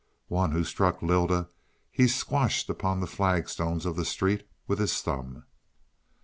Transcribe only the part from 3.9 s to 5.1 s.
the street with his